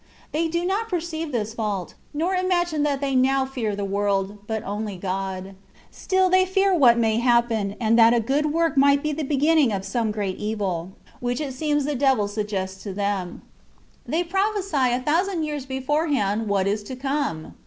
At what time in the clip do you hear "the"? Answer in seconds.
3.75-3.85, 9.13-9.21, 11.85-11.93